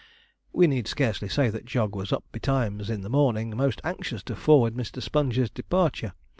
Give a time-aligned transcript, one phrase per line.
[0.51, 4.35] We need scarcely say that Jog was up betimes in the morning, most anxious to
[4.35, 4.99] forward Mr.
[4.99, 6.13] Sponge's departure.